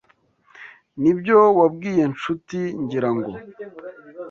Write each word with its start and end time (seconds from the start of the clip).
Nibyo 1.01 1.37
wabwiye 1.59 2.03
Nshuti, 2.13 2.59
ngira 2.83 3.09
ngo. 3.15 3.31